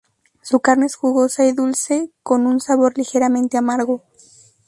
[0.41, 4.01] Su carne es jugosa y dulce con un sabor ligeramente amargo.